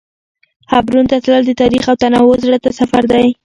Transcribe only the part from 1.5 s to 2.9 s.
تاریخ او تنوع زړه ته